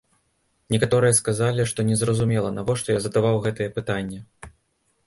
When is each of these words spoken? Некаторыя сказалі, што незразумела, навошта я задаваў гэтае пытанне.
Некаторыя 0.75 1.13
сказалі, 1.19 1.67
што 1.73 1.85
незразумела, 1.91 2.49
навошта 2.57 2.89
я 2.97 3.05
задаваў 3.05 3.35
гэтае 3.47 3.69
пытанне. 3.79 4.19